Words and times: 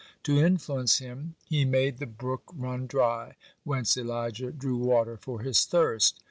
To 0.23 0.39
influence 0.43 0.97
him 0.97 1.35
He 1.45 1.63
made 1.63 1.99
the 1.99 2.07
brook 2.07 2.51
run 2.57 2.87
dry 2.87 3.33
(8) 3.35 3.35
whence 3.65 3.95
Elijah 3.95 4.51
drew 4.51 4.77
water 4.77 5.15
for 5.15 5.41
his 5.41 5.63
thirst. 5.63 6.19